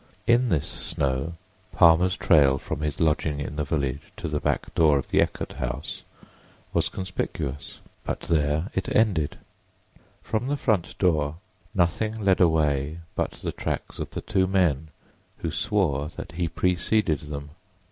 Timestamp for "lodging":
2.99-3.39